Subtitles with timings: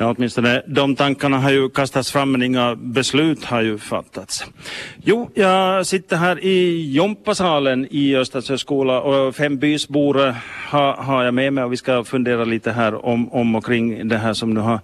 [0.00, 4.44] Ja, åtminstone de tankarna har ju kastats fram men inga beslut har ju fattats.
[5.04, 10.34] Jo, jag sitter här i Jompasalen i Östersjö skola och fem bysbor
[10.68, 14.08] har, har jag med mig och vi ska fundera lite här om, om och kring
[14.08, 14.80] det här som nu har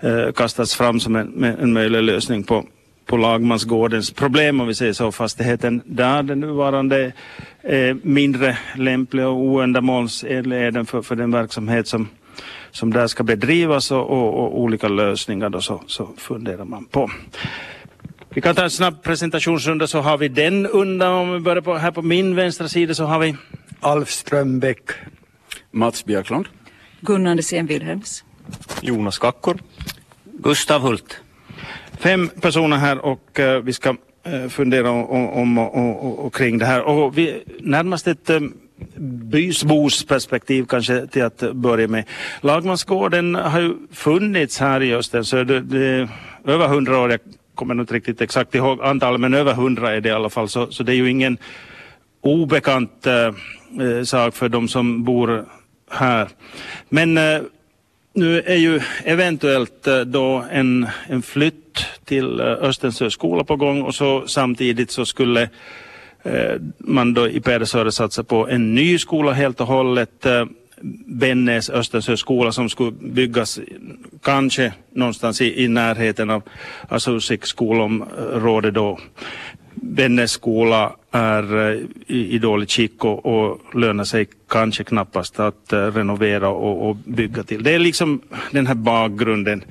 [0.00, 2.64] eh, kastats fram som en, en möjlig lösning på,
[3.06, 5.12] på Lagmansgårdens problem om vi säger så.
[5.12, 7.12] Fastigheten där den nuvarande
[7.62, 12.08] är mindre lämplig och oändamålsenlig är den för, för den verksamhet som
[12.78, 17.10] som där ska bedrivas och, och, och olika lösningar då så, så funderar man på.
[18.28, 21.12] Vi kan ta en snabb presentationsrunda så har vi den undan.
[21.12, 23.36] Om vi börjar på, här på min vänstra sida så har vi
[23.80, 24.90] Alf Strömbäck.
[25.70, 26.46] Mats Björklund.
[27.00, 28.24] Gunnar Andersén Wilhelms.
[28.82, 29.58] Jonas Kackor.
[30.24, 31.20] Gustav Hult.
[31.98, 36.58] Fem personer här och uh, vi ska uh, fundera om, om och, och, och, kring
[36.58, 36.82] det här.
[36.82, 38.54] Och vi, närmast ett um,
[39.30, 42.04] bysbos perspektiv kanske till att börja med.
[42.40, 45.44] Lagmansgården har ju funnits här i Östensjö.
[45.44, 46.08] Det, det,
[46.44, 47.20] över hundra år, jag
[47.54, 50.48] kommer inte riktigt exakt ihåg antalet, men över hundra är det i alla fall.
[50.48, 51.38] Så, så det är ju ingen
[52.20, 53.32] obekant äh,
[54.04, 55.44] sak för de som bor
[55.90, 56.28] här.
[56.88, 57.40] Men äh,
[58.14, 63.94] nu är ju eventuellt äh, då en, en flytt till Östensö skola på gång och
[63.94, 65.50] så samtidigt så skulle
[66.22, 70.26] Eh, man då i Pedersöre satsar på en ny skola helt och hållet.
[70.26, 70.44] Eh,
[70.80, 73.60] Vännäs Bennäs Östersjö skola som skulle byggas
[74.22, 76.42] kanske någonstans i, i närheten av
[76.88, 78.98] Asusik skolområde då.
[79.74, 85.72] Vännäs skola är eh, i, i dåligt skick och, och lönar sig kanske knappast att
[85.72, 87.62] uh, renovera och, och, bygga till.
[87.62, 89.64] Det är liksom den här bakgrunden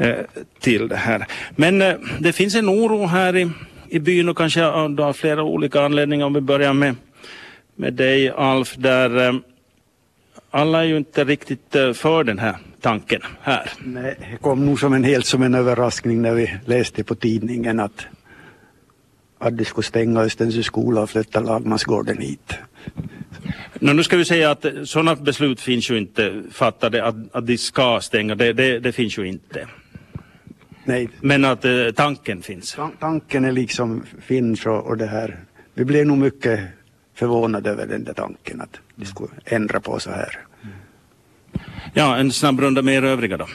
[0.00, 0.14] uh,
[0.60, 1.26] till det här.
[1.56, 3.50] Men uh, det finns en oro här i
[3.94, 6.26] i byn och kanske av flera olika anledningar.
[6.26, 6.96] Om vi börjar med,
[7.74, 9.34] med dig Alf, där eh,
[10.50, 13.70] alla är ju inte riktigt eh, för den här tanken här.
[13.84, 17.80] Nej, det kom nog som en helt som en överraskning när vi läste på tidningen
[17.80, 18.06] att
[19.38, 22.54] att de skulle stänga Östensjö skola och flytta Lagmansgården hit.
[23.80, 27.58] No, nu ska vi säga att sådana beslut finns ju inte fattade att, att de
[27.58, 29.66] ska stänga, det, det, det finns ju inte.
[30.84, 31.08] Nej.
[31.20, 32.76] Men att eh, tanken finns?
[33.00, 35.38] tanken är liksom finns och, och det här.
[35.74, 36.60] Vi blev nog mycket
[37.14, 40.38] förvånade över den där tanken att de skulle ändra på så här.
[41.92, 43.46] Ja, en snabb runda med er övriga då.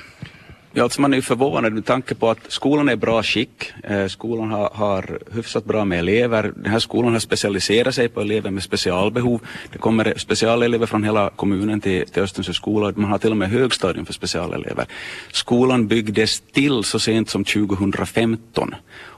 [0.80, 3.74] Ja, alltså man är ju förvånad med tanke på att skolan är i bra skick.
[3.84, 6.54] Eh, skolan har, har hyfsat bra med elever.
[6.56, 9.42] Den här skolan har specialiserat sig på elever med specialbehov.
[9.72, 12.94] Det kommer specialelever från hela kommunen till, till Östensjö skola.
[12.96, 14.86] Man har till och med högstadium för specialelever.
[15.32, 18.76] Skolan byggdes till så sent som 2015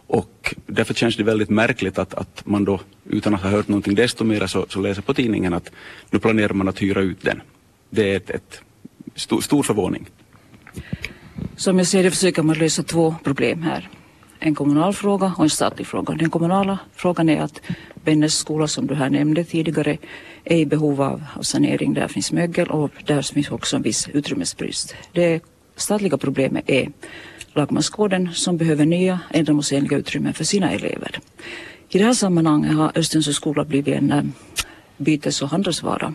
[0.07, 2.79] och därför känns det väldigt märkligt att, att man då
[3.09, 5.71] utan att ha hört någonting desto mer så, så läser på tidningen att
[6.09, 7.41] nu planerar man att hyra ut den.
[7.89, 8.61] Det är ett, ett
[9.15, 10.07] stor, stor förvåning.
[11.55, 13.89] Som jag ser det försöker man lösa två problem här.
[14.39, 16.13] En kommunal fråga och en statlig fråga.
[16.13, 17.61] Den kommunala frågan är att
[18.03, 19.97] Bennes skola som du här nämnde tidigare
[20.43, 21.93] är i behov av, sanering.
[21.93, 24.95] Där finns mögel och där finns också en viss utrymmesbrist.
[25.13, 25.43] Det
[25.75, 26.91] statliga problemet är
[27.53, 31.19] Lagmansgården som behöver nya ändamålsenliga utrymmen för sina elever.
[31.89, 34.23] I det här sammanhanget har Östensjö skola blivit en eh,
[34.97, 36.13] bytes och handelsvara.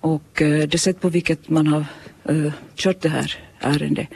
[0.00, 1.84] Och eh, det sätt på vilket man har
[2.30, 4.08] uh, kört det här ärendet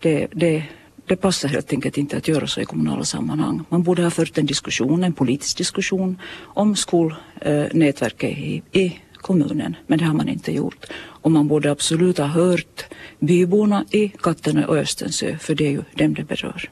[0.00, 0.64] det, det,
[1.06, 3.64] det passar helt enkelt inte att göra så i kommunala sammanhang.
[3.68, 9.98] Man borde ha fört en diskussion, en politisk diskussion om skolnätverket i, i kommunen, men
[9.98, 10.86] det har man inte gjort.
[11.22, 12.84] Och man borde absolut ha hört
[13.18, 16.70] byborna i Kattenö och Östensö för det är ju dem det berör.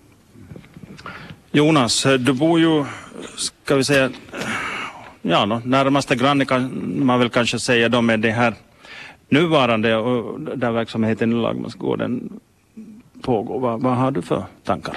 [1.53, 2.84] Jonas, du bor ju,
[3.37, 4.10] ska vi säga,
[5.22, 8.54] ja, no, närmaste granne kan man väl kanske säga då med det här
[9.28, 12.40] nuvarande och där verksamheten i Lagmansgården
[13.22, 13.60] pågår.
[13.60, 14.96] Vad, vad har du för tankar?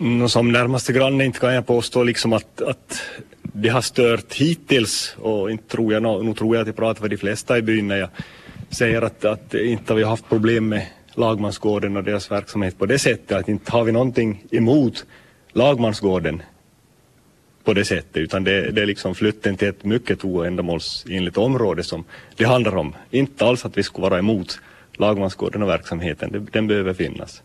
[0.00, 3.02] Mm, som närmaste granne inte kan jag påstå liksom att, att
[3.42, 7.08] det har stört hittills och inte tror jag, nog tror jag att jag pratar för
[7.08, 8.08] de flesta i byn när jag
[8.70, 12.98] säger att, att inte har vi haft problem med Lagmansgården och deras verksamhet på det
[12.98, 15.06] sättet att inte har vi någonting emot
[15.52, 16.42] Lagmansgården
[17.64, 22.04] på det sättet utan det, det är liksom flytten till ett mycket oändamålsenligt område som
[22.36, 22.94] det handlar om.
[23.10, 24.60] Inte alls att vi skulle vara emot
[24.92, 27.42] lagmansgården och verksamheten, den behöver finnas.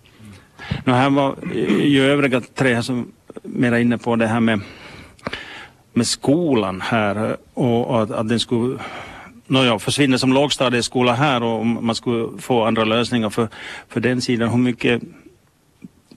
[0.85, 3.11] Nu här var eh, ju övriga tre här som
[3.43, 4.61] mera inne på det här med,
[5.93, 8.79] med skolan här och att, att den skulle
[9.47, 13.47] nåja, försvinna som lågstadieskola här och man skulle få andra lösningar för,
[13.89, 14.49] för den sidan.
[14.49, 15.01] Hur mycket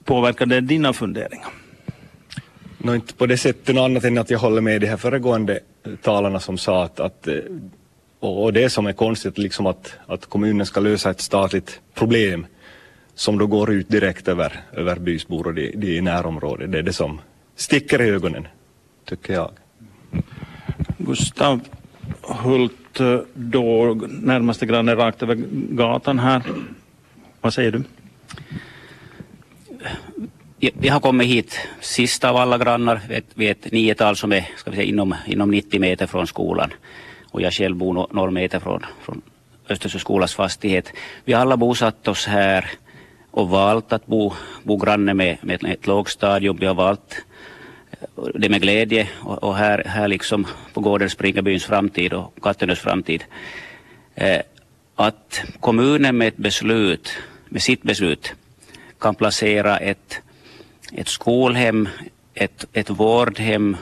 [0.05, 1.49] påverkar det dina funderingar?
[2.81, 5.59] Nå, inte på det sättet annat än att jag håller med de här föregående
[6.01, 7.35] talarna som sa att, att eh,
[8.19, 12.45] och, det som är konstigt liksom att, att kommunen ska lösa ett statligt problem
[13.15, 16.71] som då går ut direkt över, över bysbor och det, det i närområdet.
[16.71, 17.21] Det är det som
[17.55, 18.47] sticker i ögonen,
[19.05, 19.51] tycker jag.
[20.97, 21.59] Gustav
[22.21, 26.43] Hult, eh, då närmaste granne rakt över gatan här.
[27.41, 27.83] Vad säger du?
[30.59, 33.01] Vi har kommit hit sista av alla grannar.
[33.33, 36.73] Vi är ett niotal som är ska vi säga, inom, inom 90 meter från skolan.
[37.31, 39.21] Och jag själv bor några meter från, från
[39.69, 40.93] Östersjöskolas fastighet.
[41.25, 42.71] Vi har alla bosatt oss här
[43.31, 44.33] och valt att bo,
[44.63, 46.57] bo granne med, med ett lågstadium.
[46.59, 47.25] Vi har valt
[47.91, 52.37] eh, det med glädje och, och här, här liksom på gården springer byns framtid och
[52.41, 53.23] Kattenös framtid.
[54.15, 54.41] Eh,
[54.95, 57.09] att kommunen med ett beslut,
[57.49, 58.33] med sitt beslut
[58.99, 60.21] kan placera ett,
[60.93, 61.89] ett skolhem,
[62.33, 63.77] ett, ett vårdhem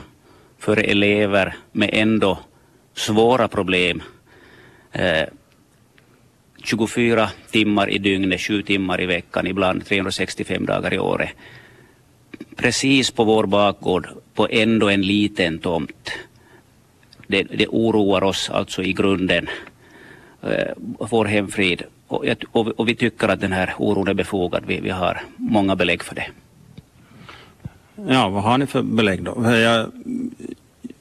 [0.58, 2.38] för elever med ändå
[2.94, 4.02] svåra problem.
[4.92, 5.24] Eh,
[6.64, 11.30] 24 timmar i dygnet, 7 timmar i veckan, ibland 365 dagar i året.
[12.56, 16.10] Precis på vår bakgård, på ändå en liten tomt.
[17.26, 19.48] Det, det oroar oss alltså i grunden,
[20.42, 21.82] eh, vår hemfrid.
[22.06, 24.62] Och, och, och, vi tycker att den här oron är befogad.
[24.66, 26.26] Vi, vi har många belägg för det.
[28.06, 29.42] Ja, vad har ni för belägg då?
[29.44, 29.92] Jag,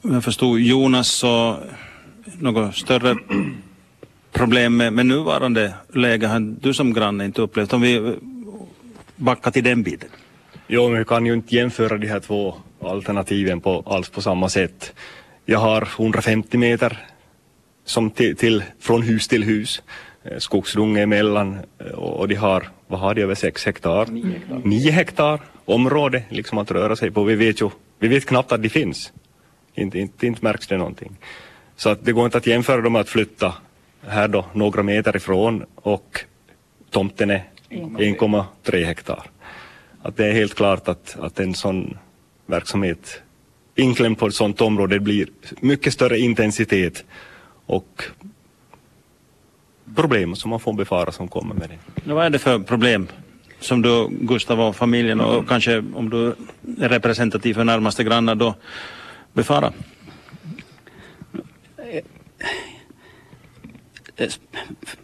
[0.01, 1.57] jag förstod Jonas så
[2.39, 3.15] något större
[4.31, 7.73] problem med, med nuvarande läge har du som granne inte upplevt.
[7.73, 8.15] Om vi
[9.15, 10.09] backar till den biten.
[10.67, 14.49] Jo, men vi kan ju inte jämföra de här två alternativen på, alls på samma
[14.49, 14.93] sätt.
[15.45, 17.05] Jag har 150 meter
[17.85, 19.81] som till, till, från hus till hus.
[20.23, 24.05] Eh, skogsdunge emellan eh, och de har, vad har de, över 6 hektar?
[24.05, 24.61] 9 hektar.
[24.63, 27.23] 9 hektar område liksom att röra sig på.
[27.23, 27.69] Vi vet ju,
[27.99, 29.11] vi vet knappt att de finns.
[29.75, 31.17] Inte, inte, inte märks det någonting.
[31.75, 33.53] Så att det går inte att jämföra dem med att flytta
[34.07, 36.19] här då några meter ifrån och
[36.89, 39.23] tomten är 1,3 hektar.
[40.01, 41.97] Att det är helt klart att, att en sån
[42.45, 43.21] verksamhet
[43.75, 45.27] inklämd på ett sådant område blir
[45.59, 47.03] mycket större intensitet
[47.65, 48.03] och
[49.95, 52.13] problem som man får befara som kommer med det.
[52.13, 53.07] Vad är det för problem
[53.59, 56.27] som du, Gustav och familjen och kanske om du
[56.79, 58.55] är representativ för närmaste grannar då
[59.33, 59.73] befarar?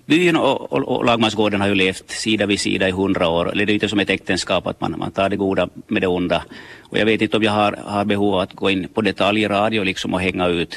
[0.05, 3.51] byn och, och, och Lagmansgården har ju levt sida vid sida i hundra år.
[3.55, 6.43] Det är inte som ett äktenskap att man, man tar det goda med det onda.
[6.81, 9.83] Och jag vet inte om jag har, har behov av att gå in på detaljradio
[9.83, 10.75] liksom och hänga ut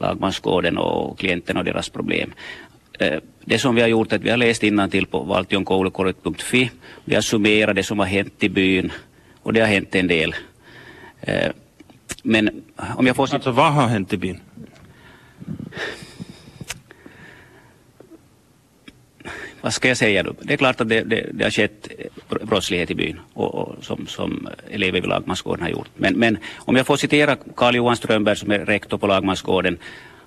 [0.00, 2.32] Lagmansgården och klienterna och deras problem.
[2.98, 6.70] Eh, det som vi har gjort är att vi har läst till på valtionkoulukorret.fi.
[7.04, 8.92] Vi har summerat det som har hänt i byn
[9.42, 10.34] och det har hänt en del.
[11.20, 11.50] Eh,
[12.22, 12.62] men
[12.96, 13.34] om jag får...
[13.34, 14.40] Alltså vad har hänt i byn?
[19.60, 20.34] vad ska jag säga då?
[20.42, 21.88] Det är klart att det, det, det har skett
[22.42, 25.88] brottslighet i byn och, och som, som elever vid Lagmansgården har gjort.
[25.96, 29.78] Men, men om jag får citera Karl Johan Strömberg som är rektor på Lagmansgården.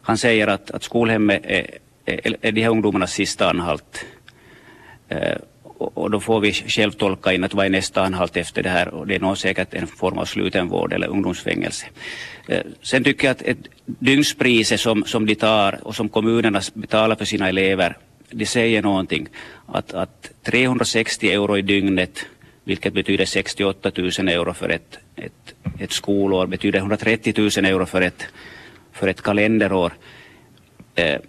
[0.02, 1.78] Han säger att, att skolhemmet är,
[2.42, 4.06] är, de här ungdomarnas sista anhalt.
[5.10, 5.38] Eh,
[5.78, 8.88] och, då får vi själv tolka in att vad är nästa anhalt efter det här
[8.88, 11.86] och det är nog säkert en form av slutenvård eller ungdomsfängelse.
[12.48, 17.16] Eh, sen tycker jag att ett dygnspriset som, som de tar och som kommunerna betalar
[17.16, 17.98] för sina elever
[18.32, 19.28] det säger någonting.
[19.66, 22.26] Att, att 360 euro i dygnet,
[22.64, 28.02] vilket betyder 68 000 euro för ett, ett, ett skolår, betyder 130 000 euro för
[28.02, 28.26] ett,
[28.92, 29.94] för ett kalenderår.
[30.96, 31.20] Eh,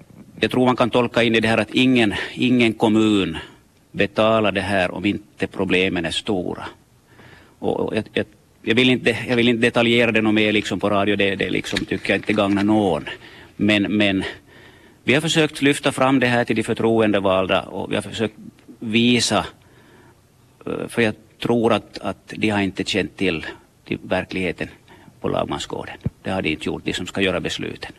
[0.42, 3.38] jag tror man kan tolka in i det här att ingen, ingen kommun
[3.92, 6.64] betalar det här om inte problemen är stora.
[7.58, 8.26] Och jag, jag,
[8.62, 11.50] jag, vill, inte, jag vill inte detaljera det något mer liksom på radio, det, det
[11.50, 13.04] liksom, tycker jag inte gagnar någon.
[13.56, 14.24] Men, men
[15.04, 18.36] vi har försökt lyfta fram det här till de förtroendevalda och vi har försökt
[18.78, 19.46] visa,
[20.66, 23.46] eh, för jag tror att, att de har inte känt till,
[23.84, 24.68] till verkligheten
[25.20, 25.96] på lagmansgården.
[26.22, 27.92] Det har de inte gjort, de som ska göra besluten.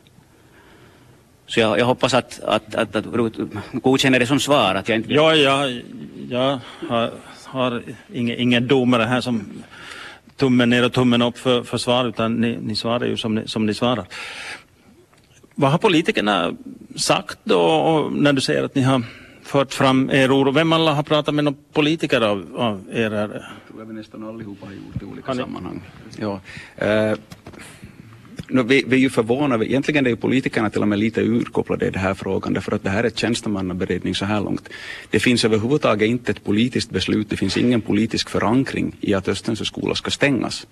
[1.47, 3.37] Så jag, jag hoppas att, att, att, att Rut
[3.71, 4.75] godkänner det som svar.
[4.75, 5.13] Att jag inte...
[5.13, 5.81] Ja, jag,
[6.29, 6.59] jag
[6.89, 7.11] har,
[7.45, 7.81] har
[8.13, 9.63] ingen, ingen domare här som
[10.37, 13.47] tummen ner och tummen upp för, för svar utan ni, ni svarar ju som ni,
[13.47, 14.05] som ni svarar.
[15.55, 16.53] Vad har politikerna
[16.95, 19.03] sagt då när du säger att ni har
[19.43, 20.51] fört fram er oro?
[20.51, 23.11] Vem alla har pratat med någon politiker av, av er?
[23.11, 23.29] Här?
[23.67, 25.81] Jag tror vi nästan allihopa har gjort i olika sammanhang.
[26.17, 26.39] Ja.
[26.81, 27.17] Uh,
[28.53, 31.87] No, vi, vi är ju förvånade, egentligen är ju politikerna till och med lite urkopplade
[31.87, 34.69] i den här frågan därför att det här är tjänstemannaberedning så här långt.
[35.09, 39.65] Det finns överhuvudtaget inte ett politiskt beslut, det finns ingen politisk förankring i att Östensjö
[39.65, 40.67] skola ska stängas.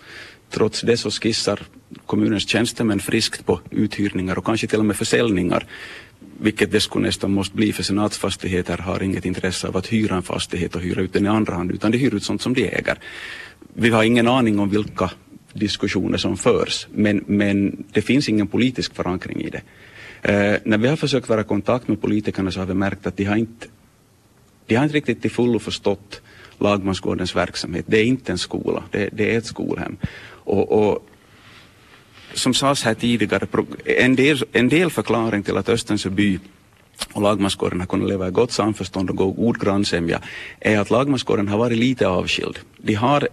[0.49, 1.59] Trots det så skissar
[2.05, 5.65] kommunens tjänstemän friskt på uthyrningar och kanske till och med försäljningar
[6.39, 10.23] vilket det skulle nästan måste bli för senatsfastigheter har inget intresse av att hyra en
[10.23, 12.61] fastighet och hyra ut den i andra hand utan de hyr ut sånt som de
[12.61, 12.99] äger.
[13.73, 15.11] Vi har ingen aning om vilka
[15.53, 19.61] diskussioner som förs men, men det finns ingen politisk förankring i det.
[20.21, 23.17] Eh, när vi har försökt vara i kontakt med politikerna så har vi märkt att
[23.17, 23.67] de har inte,
[24.65, 26.21] de har inte riktigt till fullo förstått
[26.59, 27.85] Lagmansgårdens verksamhet.
[27.87, 29.97] Det är inte en skola, det, det är ett skolhem.
[30.43, 31.07] Och, och
[32.33, 33.47] som sades här tidigare,
[33.85, 36.39] en del, en del förklaring till att Östensjö by
[37.13, 40.21] och Lagmansgården har kunnat leva i gott samförstånd och god grannsämja
[40.59, 42.59] är att Lagmansgården har varit lite avskild.
[42.77, 43.27] De har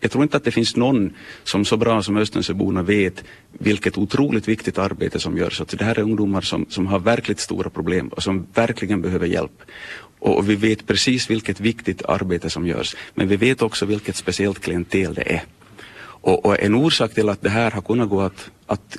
[0.00, 1.12] jag tror inte att det finns någon
[1.44, 5.60] som så bra som Östensjöborna vet vilket otroligt viktigt arbete som görs.
[5.60, 9.26] Att det här är ungdomar som, som har verkligt stora problem och som verkligen behöver
[9.26, 9.62] hjälp.
[10.18, 12.96] Och vi vet precis vilket viktigt arbete som görs.
[13.14, 15.42] Men vi vet också vilket speciellt klientel det är.
[16.24, 18.96] Och, och en orsak till att det här har kunnat gå att, att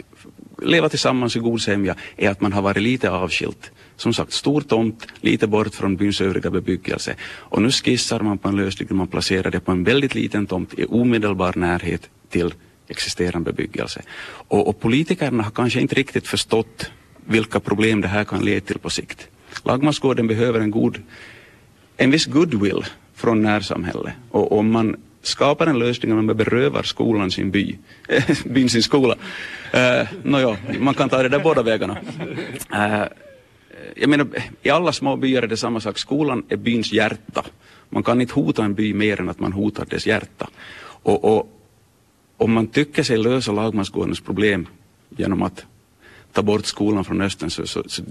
[0.61, 3.71] leva tillsammans i god sämja är att man har varit lite avskilt.
[3.95, 7.15] Som sagt, stor tomt, lite bort från byns övriga bebyggelse.
[7.23, 10.45] Och nu skissar man på en lösning där man placerar det på en väldigt liten
[10.47, 12.53] tomt i omedelbar närhet till
[12.87, 14.01] existerande bebyggelse.
[14.47, 16.91] Och, och politikerna har kanske inte riktigt förstått
[17.25, 19.27] vilka problem det här kan leda till på sikt.
[19.63, 21.01] Lagmansgården behöver en god,
[21.97, 22.85] en viss goodwill
[23.15, 24.13] från närsamhället.
[24.31, 24.95] Och om man
[25.27, 27.77] skapar en lösning där man berövar skolan sin by,
[28.45, 29.15] byn sin skola.
[29.73, 31.97] Uh, Nåja, man kan ta det där båda vägarna.
[32.73, 33.05] Uh,
[33.95, 34.27] jag menar,
[34.61, 35.97] i alla små byar är det samma sak.
[35.97, 37.45] Skolan är byns hjärta.
[37.89, 40.49] Man kan inte hota en by mer än att man hotar dess hjärta.
[40.81, 41.51] Och, och
[42.37, 44.67] om man tycker sig lösa lagmansgårdens problem
[45.09, 45.65] genom att
[46.31, 48.03] ta bort skolan från Östen så, så, så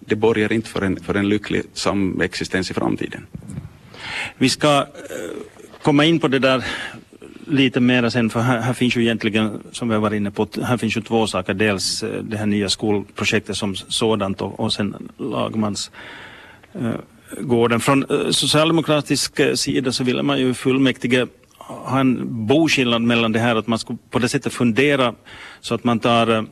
[0.00, 3.26] det borgar inte för en, för en lycklig samexistens i framtiden.
[4.38, 4.86] Vi ska uh,
[5.82, 6.64] komma in på det där
[7.46, 10.46] lite mera sen, för här, här, finns ju egentligen, som vi har varit inne på,
[10.62, 11.54] här finns ju två saker.
[11.54, 15.90] Dels eh, det här nya skolprojektet som sådant och, och sen lagmans
[16.72, 16.94] eh,
[17.40, 17.80] gården.
[17.80, 21.26] Från eh, socialdemokratisk eh, sida så ville man ju fullmäktige
[21.58, 25.14] ha en boskillnad mellan det här att man skulle på det sättet fundera
[25.60, 26.42] så att man tar eh,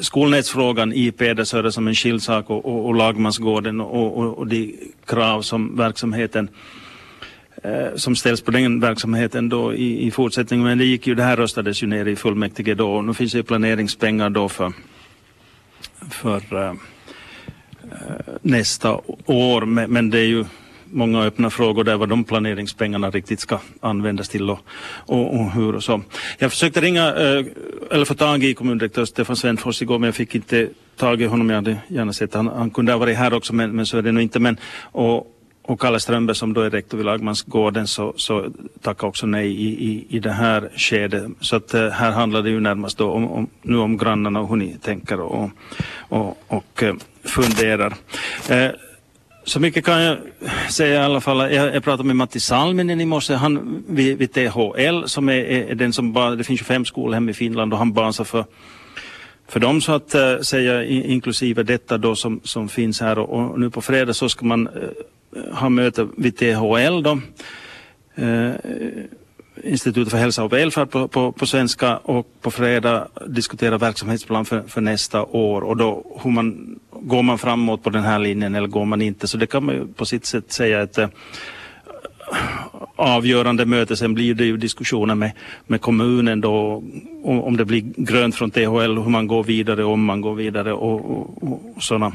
[0.00, 4.74] skolnätsfrågan i Pedersöre som en skild sak och, och, och lagmansgården och, och, och de
[5.06, 6.48] krav som verksamheten
[7.62, 10.66] Eh, som ställs på den verksamheten då i, i fortsättningen.
[10.66, 13.32] Men det gick ju, det här röstades ju ner i fullmäktige då och nu finns
[13.32, 14.72] det ju planeringspengar då för,
[16.10, 16.72] för uh,
[18.42, 19.62] nästa år.
[19.62, 20.44] Men, men, det är ju
[20.84, 25.74] många öppna frågor där vad de planeringspengarna riktigt ska användas till och, och, och hur
[25.74, 26.02] och så.
[26.38, 27.46] Jag försökte ringa, uh,
[27.90, 31.50] eller få tag i kommundirektör Stefan Svenfors igår men jag fick inte tag i honom.
[31.50, 34.02] Jag hade gärna sett han, han kunde ha varit här också men, men så är
[34.02, 34.40] det nog inte.
[34.40, 35.32] Men, och,
[35.66, 38.50] och Kalle Strömberg som då är rektor vid Lagmansgården så, så
[38.82, 41.24] tackar också nej i, i, i det här skedet.
[41.40, 44.48] Så att eh, här handlar det ju närmast då om, om, nu om grannarna och
[44.48, 45.50] hur ni tänker och,
[46.08, 46.94] och, och eh,
[47.24, 47.94] funderar.
[48.48, 48.70] Eh,
[49.44, 50.18] så mycket kan jag
[50.70, 51.52] säga i alla fall.
[51.52, 55.74] Jag, jag pratade med Matti Salminen i morse, han vid, vid THL som är, är,
[55.74, 58.44] den som bara, det finns ju fem skolhem i Finland och han basar alltså för
[59.48, 63.60] för dem så att äh, säga inklusive detta då som, som finns här och, och
[63.60, 64.68] nu på fredag så ska man
[65.36, 67.20] Eh, har möte vid THL då.
[68.14, 68.52] Eh,
[69.64, 74.62] Institutet för hälsa och välfärd på, på, på, svenska och på fredag diskutera verksamhetsplan för,
[74.62, 78.68] för, nästa år och då hur man, går man framåt på den här linjen eller
[78.68, 79.28] går man inte.
[79.28, 81.08] Så det kan man ju på sitt sätt säga ett eh,
[82.96, 83.96] avgörande möte.
[83.96, 85.32] Sen blir det ju diskussioner med,
[85.66, 86.82] med kommunen då
[87.24, 90.72] om, om det blir grönt från THL, hur man går vidare, om man går vidare
[90.72, 91.42] och, och,
[91.76, 92.12] och sådana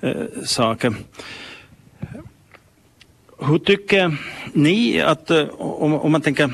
[0.00, 0.12] eh,
[0.44, 0.94] saker.
[3.48, 4.16] Hur tycker
[4.52, 6.50] ni att, eh, om, om man tänker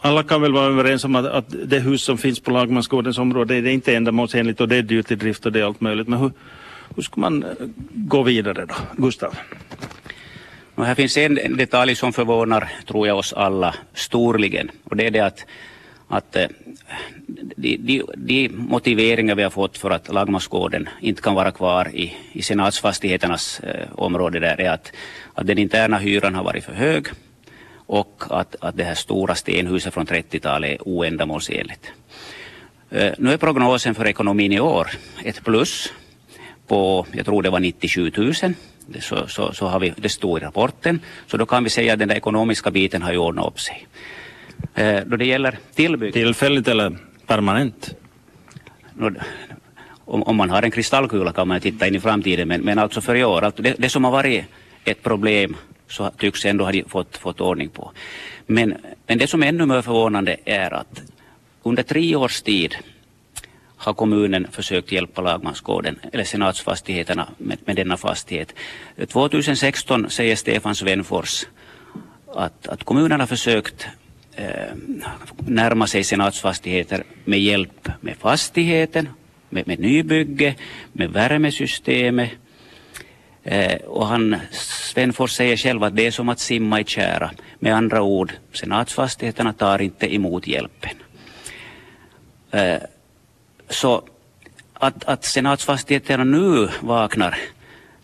[0.00, 3.60] alla kan väl vara överens om att, att det hus som finns på Lagmansgårdens område
[3.60, 6.08] det är inte ändamålsenligt och det är dyrt i drift och det är allt möjligt.
[6.08, 6.32] Men hur,
[6.96, 7.48] hur ska man eh,
[7.94, 8.74] gå vidare då?
[8.96, 9.34] Gustav?
[10.74, 14.70] Och här finns en detalj som förvånar, tror jag, oss alla storligen.
[14.84, 15.46] Och det är det att,
[16.12, 16.46] att eh,
[17.56, 22.12] de, de, de motiveringar vi har fått för att Lagmansgården inte kan vara kvar i,
[22.32, 24.92] i senatsfastigheternas eh, område där är att,
[25.34, 27.06] att den interna hyran har varit för hög
[27.74, 31.92] och att, att det här stora stenhuset från 30-talet är oändamålsenligt.
[32.90, 34.88] Eh, nu är prognosen för ekonomin i år
[35.24, 35.92] ett plus
[36.66, 38.34] på, jag tror det var 97 000.
[39.00, 41.00] Så, så, så har vi, det stod i rapporten.
[41.26, 43.86] Så då kan vi säga att den där ekonomiska biten har ju ordnat upp sig.
[44.74, 46.12] Eh, då det gäller tillbyggnad...
[46.12, 47.94] Tillfälligt eller permanent?
[50.04, 53.00] Om, om, man har en kristallkula kan man titta in i framtiden men, men alltså
[53.00, 54.44] för i år, alltså det, det, som har varit
[54.84, 55.56] ett problem
[55.88, 57.92] så tycks ändå ha fått, fått ordning på.
[58.46, 58.74] Men,
[59.06, 61.02] men det som är ännu mer förvånande är att
[61.62, 62.76] under tre års tid
[63.76, 68.54] har kommunen försökt hjälpa Lagmansgården eller senatsfastigheterna med, med denna fastighet.
[69.08, 71.44] 2016 säger Stefan Svenfors
[72.34, 73.86] att, att kommunen har försökt
[74.36, 74.74] Eh,
[75.46, 79.08] närma sig senatsfastigheter med hjälp med fastigheten,
[79.48, 80.54] med, med nybygge,
[80.92, 82.30] med värmesystemet.
[83.42, 84.36] Eh, och han,
[84.92, 87.30] Svenfors säger själv att det är som att simma i kära.
[87.58, 90.96] Med andra ord, senatsfastigheterna tar inte emot hjälpen.
[92.50, 92.78] Eh,
[93.68, 94.02] så
[94.74, 97.38] att, att senatsfastigheterna nu vaknar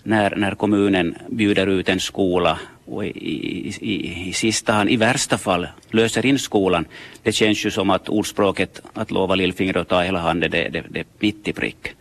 [0.03, 2.59] när, när kommunen bjuder ut en skola
[2.89, 6.85] och i, i, i, i sista hand, i värsta fall, löser in skolan.
[7.23, 10.85] Det känns ju som att ordspråket att lova lillfingret och ta hela handen, det, det,
[10.91, 11.95] det är mitt i prick.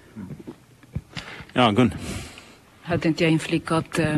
[1.54, 1.94] Ja, Gun.
[2.82, 4.18] Här tänkte jag inflika att eh,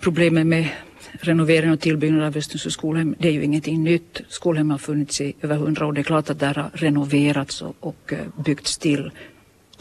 [0.00, 0.68] problemet med
[1.12, 4.20] renovering och tillbyggnad av Östensjö skolhem, det är ju ingenting nytt.
[4.28, 5.92] Skolhem har funnits i över hundra år.
[5.92, 9.10] Det är klart att där har renoverats och, och eh, byggts till.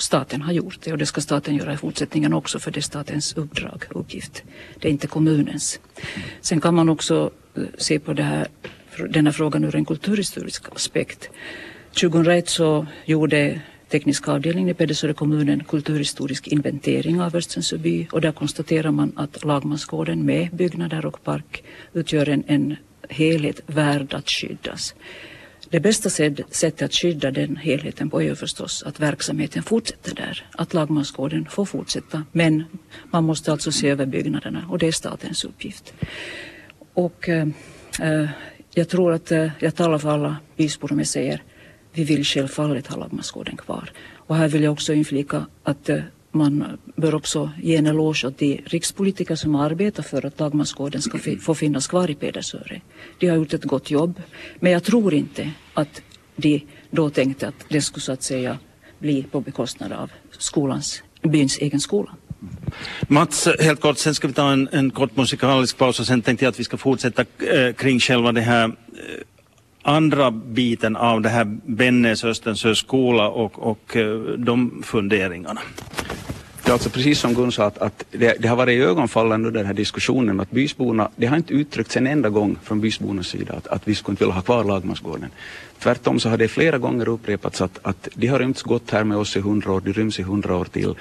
[0.01, 2.81] Staten har gjort det och det ska staten göra i fortsättningen också för det är
[2.81, 4.43] statens uppdrag och uppgift.
[4.79, 5.79] Det är inte kommunens.
[6.41, 8.47] Sen kan man också eh, se på det här,
[9.09, 11.29] denna frågan ur en kulturhistorisk aspekt.
[11.93, 18.31] 2001 så gjorde tekniska avdelningen i Pedersöre kommunen kulturhistorisk inventering av Östensö by och där
[18.31, 22.75] konstaterar man att Lagmansgården med byggnader och park utgör en, en
[23.09, 24.95] helhet värd att skyddas.
[25.71, 30.45] Det bästa sättet att skydda den helheten på är ju förstås att verksamheten fortsätter där,
[30.51, 32.23] att Lagmansgården får fortsätta.
[32.31, 32.63] Men
[33.11, 35.93] man måste alltså se över byggnaderna och det är statens uppgift.
[36.93, 38.29] Och äh,
[38.73, 41.43] jag tror att äh, jag talar för alla bysbor om jag säger
[41.93, 43.91] vi vill självfallet ha Lagmansgården kvar.
[44.27, 45.97] Och här vill jag också inflika att äh,
[46.31, 51.19] man bör också ge en eloge åt de rikspolitiker som arbetar för att Dagmarsgården ska
[51.41, 52.81] få finnas kvar i Pedersöre.
[53.19, 54.21] De har gjort ett gott jobb,
[54.59, 56.01] men jag tror inte att
[56.35, 58.57] de då tänkte att det skulle så att säga
[58.99, 62.11] bli på bekostnad av skolans, byns egen skola.
[63.07, 66.45] Mats, helt kort, sen ska vi ta en, en kort musikalisk paus och sen tänkte
[66.45, 68.73] jag att vi ska fortsätta eh, kring själva det här eh,
[69.83, 75.61] andra biten av det här Bennes Östensjö skola och, och eh, de funderingarna.
[76.71, 79.65] Ja, alltså precis som Gun sa, att, att det, det, har varit i ögonfallande den
[79.65, 83.67] här diskussionen att bysborna, det har inte uttryckts en enda gång från bysbornas sida att,
[83.67, 85.29] att vi skulle inte vilja ha kvar Lagmansgården.
[85.79, 89.17] Tvärtom så har det flera gånger upprepats att, att de har rymts gott här med
[89.17, 90.95] oss i hundra år, de ryms i hundra år till.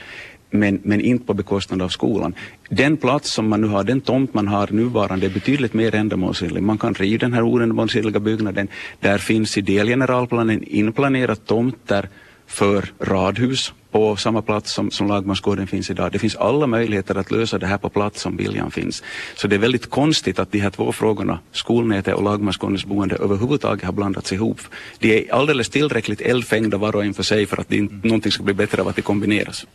[0.50, 2.34] Men, men inte på bekostnad av skolan.
[2.68, 6.62] Den plats som man nu har, den tomt man har nuvarande är betydligt mer ändamålsenlig.
[6.62, 8.68] Man kan riva den här oändamålsenliga byggnaden.
[9.00, 12.08] Där finns i delgeneralplanen inplanerat tomter
[12.50, 16.12] för radhus på samma plats som, som Lagmansgården finns idag.
[16.12, 19.02] Det finns alla möjligheter att lösa det här på plats om viljan finns.
[19.36, 23.84] Så det är väldigt konstigt att de här två frågorna, skolnätet och Lagmansgårdens boende, överhuvudtaget
[23.84, 24.60] har blandats ihop.
[24.98, 28.32] De är alldeles tillräckligt eldfängda var och en för sig för att det inte, någonting
[28.32, 29.66] ska bli bättre av att de kombineras.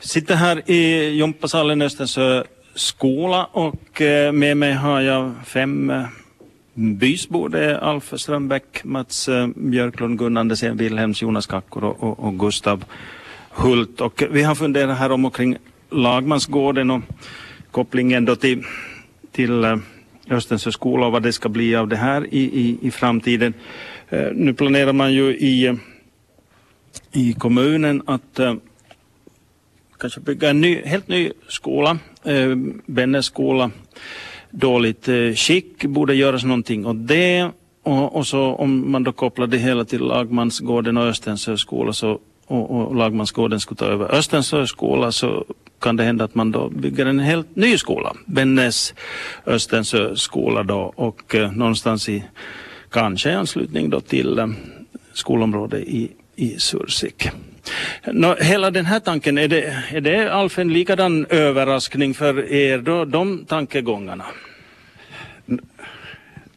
[0.00, 6.04] Sitter här i Jumpasalen Östensjö skola och eh, med mig har jag fem eh,
[6.74, 7.48] bysbor.
[7.48, 12.38] Det är Alf Strömbäck, Mats eh, Björklund, Gunnar Andersén, Wilhelms, Jonas Kackor och, och, och
[12.38, 12.84] Gustav
[13.50, 14.00] Hult.
[14.00, 15.56] Och vi har funderat här om och kring
[15.90, 17.02] Lagmansgården och
[17.70, 18.64] kopplingen då till,
[19.32, 19.76] till eh,
[20.30, 23.54] Östens skola och vad det ska bli av det här i, i, i framtiden.
[24.08, 25.78] Eh, nu planerar man ju i,
[27.12, 28.40] i kommunen att
[30.00, 32.56] kanske bygga en ny, helt ny skola, uh,
[32.86, 33.70] Bennes skola.
[34.50, 37.50] Dåligt eh, skick, borde göras någonting åt det.
[37.82, 42.18] Och, och, så om man då kopplar det hela till Lagmansgården och Östens skola så
[42.50, 45.44] och, och Lagmansgården skulle ta över Östens skola så
[45.80, 48.16] kan det hända att man då bygger en helt ny skola.
[48.26, 48.94] Bennes
[49.46, 52.24] Östens skola då och eh, någonstans i
[52.90, 54.46] kanske i anslutning då till eh,
[55.12, 57.28] skolområdet i, i Sursik.
[58.04, 62.78] Nå, hela den här tanken, är det, är det Alf en likadan överraskning för er
[62.78, 64.24] då, de tankegångarna?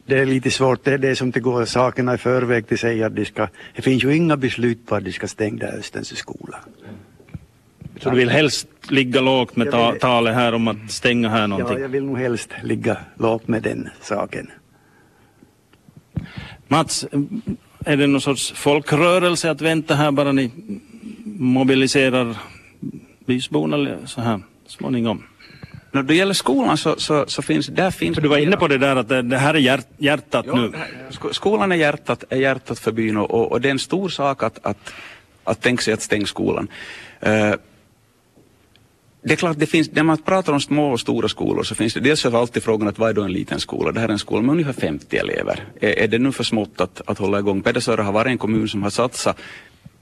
[0.06, 3.06] det är lite svårt, det är det som det går sakerna i förväg till säga
[3.06, 6.60] att de ska, det finns ju inga beslut på att de ska stänga Östens skola.
[8.00, 11.76] Så du vill helst ligga lågt med ta, talet här om att stänga här någonting?
[11.76, 14.50] Ja, jag vill nog helst ligga lågt med den saken.
[16.68, 17.06] Mats,
[17.84, 20.50] är det någon sorts folkrörelse att vänta här bara ni
[21.38, 22.36] mobiliserar
[23.26, 25.22] bysborna så här småningom?
[25.90, 28.14] När det gäller skolan så, så, så finns där finns...
[28.14, 30.54] För du var inne på det där att det, det här är hjärt, hjärtat ja,
[30.54, 30.72] nu.
[31.32, 34.66] Skolan är hjärtat, är hjärtat för byn och, och det är en stor sak att,
[34.66, 34.92] att,
[35.44, 36.68] att tänka sig att stänga skolan.
[37.26, 37.54] Uh,
[39.22, 41.94] det är klart, det finns, när man pratar om små och stora skolor så finns
[41.94, 43.92] det dels alltid frågan att vad är då en liten skola?
[43.92, 45.64] Det här är en skola med ungefär 50 elever.
[45.80, 47.62] Är, är det nu för smått att, att hålla igång?
[47.62, 49.40] Pedersöre har varit en kommun som har satsat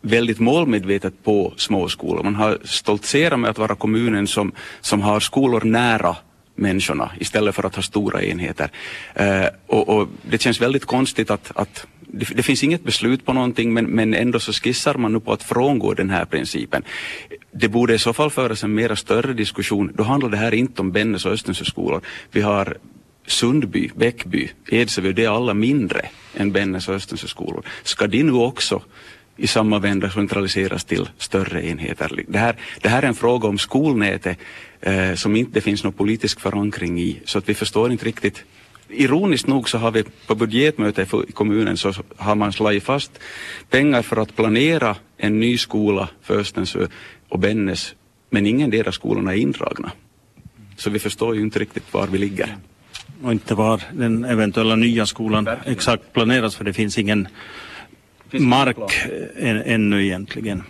[0.03, 2.23] väldigt målmedvetet på småskolor.
[2.23, 6.17] Man har stoltserat med att vara kommunen som, som har skolor nära
[6.55, 8.71] människorna istället för att ha stora enheter.
[9.15, 13.33] Eh, och, och, det känns väldigt konstigt att, att det, det, finns inget beslut på
[13.33, 16.83] någonting men, men ändå så skissar man nu på att frångå den här principen.
[17.53, 19.93] Det borde i så fall föras en mera större diskussion.
[19.95, 22.01] Då handlar det här inte om Bennes och Östensö skolor.
[22.31, 22.77] Vi har
[23.27, 27.65] Sundby, Bäckby, Edsövö, det är alla mindre än Bennes och Östensö skolor.
[27.83, 28.83] Ska de nu också
[29.37, 32.25] i samma vända centraliseras till större enheter?
[32.29, 34.39] Det här, det här är en fråga om skolnätet
[34.81, 38.45] eh, som inte finns någon politisk förankring i, så att vi förstår inte riktigt
[38.95, 43.19] Ironiskt nog så har vi på budgetmötet i kommunen så har man slagit fast
[43.71, 46.87] pengar för att planera en ny skola för Östensjö
[47.29, 47.95] och Bennes,
[48.31, 49.93] men ingen deras skolorna är indragna.
[50.77, 52.57] Så vi förstår ju inte riktigt var vi ligger
[53.23, 57.29] och inte var den eventuella nya skolan exakt planeras för det finns ingen
[58.33, 60.63] mark än, ännu egentligen.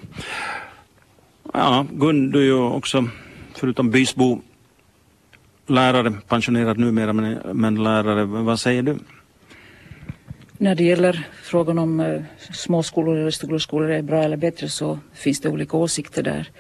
[1.53, 3.09] Ja, Gun, du är ju också
[3.55, 4.41] förutom bysbo
[5.67, 8.25] lärare, pensionerad numera men, men lärare.
[8.25, 8.99] Vad säger du?
[10.59, 12.23] När det gäller frågan om eh,
[12.53, 16.51] småskolor eller stora skolor är bra eller bättre så finns det olika åsikter där.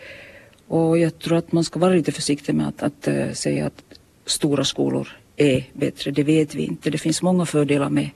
[0.67, 3.83] Och jag tror att man ska vara lite försiktig med att, att uh, säga att
[4.27, 6.91] stora skolor är bättre, det vet vi inte.
[6.91, 8.11] Det finns många fördelar med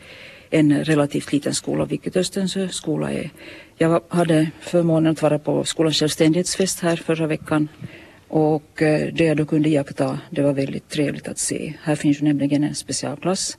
[0.50, 3.30] en relativt liten skola, vilket Östensö skola är.
[3.76, 7.68] Jag hade förmånen att vara på skolans självständighetsfest här förra veckan
[8.28, 11.74] och eh, det jag då kunde iaktta, det var väldigt trevligt att se.
[11.82, 13.58] Här finns ju nämligen en specialklass,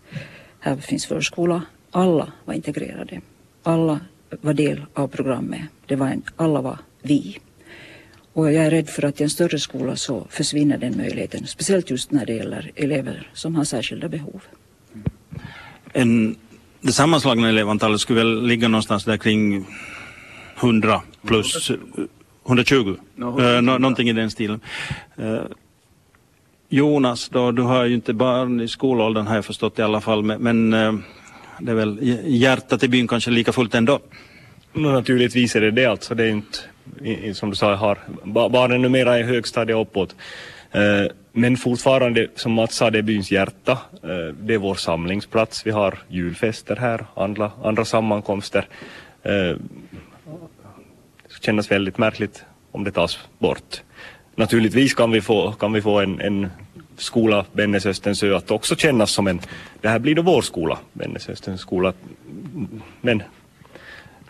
[0.59, 1.61] här finns förskola.
[1.91, 3.21] Alla var integrerade.
[3.63, 3.99] Alla
[4.41, 5.61] var del av programmet.
[5.85, 7.37] Det var en, alla var vi.
[8.33, 11.89] Och jag är rädd för att i en större skola så försvinner den möjligheten, speciellt
[11.89, 14.41] just när det gäller elever som har särskilda behov.
[15.93, 16.35] En,
[16.81, 19.65] det sammanslagna elevantalet skulle väl ligga någonstans där kring
[20.59, 21.71] 100 plus
[22.47, 24.59] 120, no, uh, någonting i den stilen.
[25.19, 25.39] Uh,
[26.69, 30.23] Jonas, då, du har ju inte barn i skolåldern har jag förstått i alla fall,
[30.23, 30.99] men, uh,
[31.59, 33.99] det är väl hjärtat i byn kanske lika fullt ändå?
[34.73, 36.15] No, naturligtvis är det det alltså.
[36.15, 36.57] Det är inte
[37.33, 37.97] som du sa, har
[38.49, 40.15] barnen numera i högstadiet uppåt.
[40.71, 43.71] Eh, men fortfarande, som Mats sa, det är byns hjärta.
[44.03, 45.65] Eh, det är vår samlingsplats.
[45.65, 48.67] Vi har julfester här, andra, andra sammankomster.
[49.23, 49.57] Eh, det
[51.27, 53.81] det kännas väldigt märkligt om det tas bort.
[54.35, 56.49] Naturligtvis kan vi få, kan vi få en, en
[56.97, 59.41] skola, Bennes Östensö, att också kännas som en,
[59.81, 61.93] det här blir då vår skola, Bennes Östensö skola.
[63.01, 63.23] Men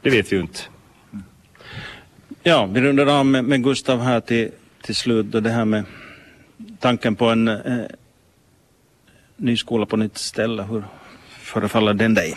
[0.01, 0.59] det vet vi ju inte.
[2.43, 5.83] Ja, vi rundar av med, med Gustav här till, till slut och det här med
[6.79, 7.85] tanken på en eh,
[9.37, 10.63] ny skola på nytt ställe.
[10.63, 10.83] Hur
[11.39, 12.35] förefaller den dig?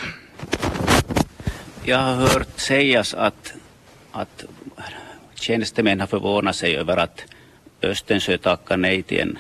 [1.85, 3.55] Jag har hört sägas att,
[4.12, 4.44] att
[5.35, 7.24] tjänstemän har förvånat sig över att
[7.83, 9.38] Östensjö tackar nej till en,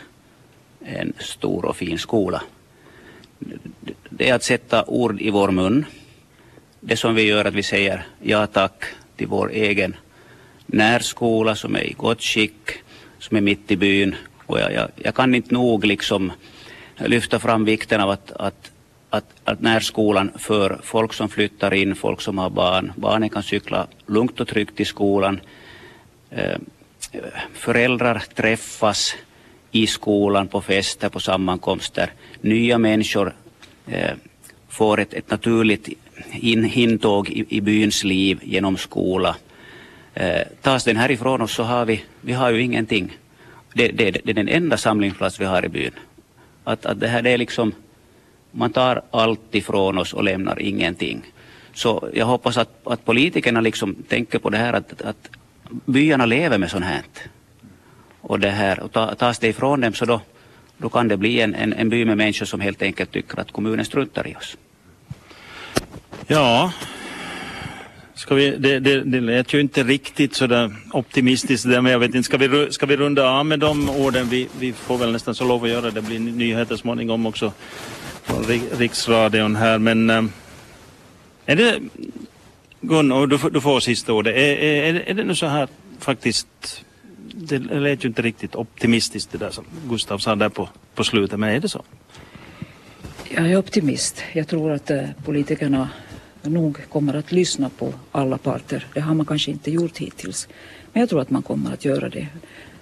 [0.80, 2.42] en stor och fin skola.
[4.10, 5.84] Det är att sätta ord i vår mun.
[6.80, 8.84] Det som vi gör att vi säger ja tack
[9.16, 9.96] till vår egen
[10.66, 12.70] närskola som är i gott skick,
[13.18, 14.16] som är mitt i byn.
[14.50, 16.32] Och jag, jag, jag kan inte nog liksom
[16.96, 18.70] lyfta fram vikten av att, att,
[19.10, 22.92] att, att närskolan för folk som flyttar in, folk som har barn.
[22.96, 25.40] Barnen kan cykla lugnt och tryggt till skolan.
[26.30, 26.58] Eh,
[27.52, 29.14] föräldrar träffas
[29.70, 32.12] i skolan, på fester, på sammankomster.
[32.40, 33.34] Nya människor
[33.86, 34.14] eh,
[34.68, 35.88] får ett, ett naturligt
[36.32, 39.36] in, intåg i, i byns liv genom skola.
[40.14, 43.16] Eh, tas den härifrån oss så har vi, vi har ju ingenting.
[43.74, 45.92] Det, det, det är den enda samlingsplats vi har i byn.
[46.64, 47.72] Att, att det här det är liksom,
[48.50, 51.22] man tar allt ifrån oss och lämnar ingenting.
[51.74, 55.30] Så jag hoppas att, att politikerna liksom tänker på det här att, att
[55.68, 57.02] byarna lever med sånt här.
[58.20, 60.20] Och det här, och ta, tas det ifrån dem så då,
[60.76, 63.52] då kan det bli en, en, en by med människor som helt enkelt tycker att
[63.52, 64.56] kommunen struntar i oss.
[66.26, 66.72] Ja,
[68.20, 72.14] Ska vi, det, det, det lät ju inte riktigt sådär optimistiskt där, men jag vet
[72.14, 74.28] inte, ska vi, ska vi runda av med de orden?
[74.28, 75.90] Vi, vi får väl nästan så lov att göra det.
[75.90, 77.52] Det blir nyheter småningom också
[78.22, 78.44] från
[78.78, 80.24] Riksradion här, men eh,
[81.46, 81.80] är det,
[82.80, 86.84] Gun, och du, du får sista ordet, är, är, är det nu så här faktiskt,
[87.34, 91.38] det lät ju inte riktigt optimistiskt det där som Gustav sa där på, på slutet,
[91.38, 91.82] men är det så?
[93.28, 94.22] Jag är optimist.
[94.32, 95.88] Jag tror att eh, politikerna
[96.42, 98.86] nog kommer att lyssna på alla parter.
[98.94, 100.48] Det har man kanske inte gjort hittills.
[100.92, 102.26] Men jag tror att man kommer att göra det.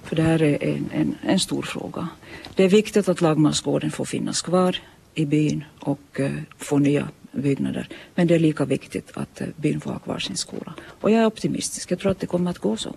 [0.02, 2.08] För det här är en, en, en stor fråga.
[2.54, 4.76] Det är viktigt att lagmansgården får finnas kvar
[5.14, 7.88] i byn och eh, få nya byggnader.
[8.14, 10.74] Men det är lika viktigt att eh, byn får ha kvar sin skola.
[11.00, 12.94] Och jag är optimistisk, jag tror att det kommer att gå så.